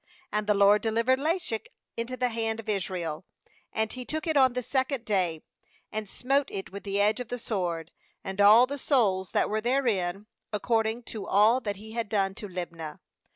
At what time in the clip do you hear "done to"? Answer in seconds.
12.09-12.47